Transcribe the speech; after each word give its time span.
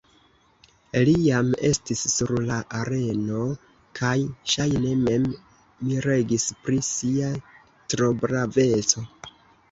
Li 1.07 1.11
jam 1.23 1.49
estis 1.67 1.99
sur 2.13 2.31
la 2.45 2.55
areno 2.77 3.41
kaj, 3.99 4.13
ŝajne, 4.53 4.93
mem 5.01 5.27
miregis 5.89 6.47
pri 6.63 6.79
sia 6.87 7.29
trobraveco. 7.95 9.05